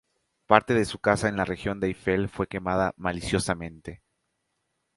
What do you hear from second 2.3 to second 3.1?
quemada